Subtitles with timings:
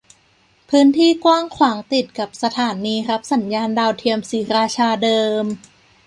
[0.69, 5.43] พื้นที่กว้างขวางติดกับสถานีรับสัญญาณดาวเทียมศรีราชาเดิม